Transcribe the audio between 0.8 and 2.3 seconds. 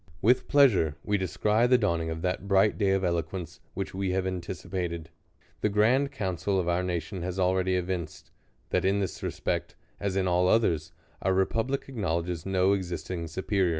we descry the dawning of